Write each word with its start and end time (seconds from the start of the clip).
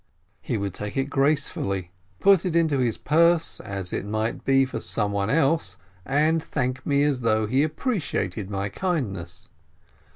He 0.41 0.57
would 0.57 0.73
take 0.73 0.97
it 0.97 1.11
gracefully, 1.11 1.91
put 2.19 2.43
it 2.43 2.55
into 2.55 2.79
his 2.79 2.97
purse, 2.97 3.59
as 3.59 3.93
it 3.93 4.03
might 4.03 4.43
be 4.43 4.65
for 4.65 4.79
someone 4.79 5.29
else, 5.29 5.77
and 6.07 6.43
thank 6.43 6.83
me 6.87 7.03
as 7.03 7.21
though 7.21 7.45
he 7.45 7.61
appreciated 7.61 8.49
my 8.49 8.67
kindness. 8.69 9.49